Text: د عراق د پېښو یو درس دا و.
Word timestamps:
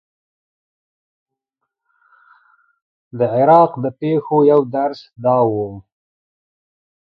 د 3.17 3.19
عراق 3.35 3.71
د 3.83 3.85
پېښو 3.99 4.37
یو 4.51 4.61
درس 4.75 4.99
دا 5.23 5.37
و. 5.51 5.53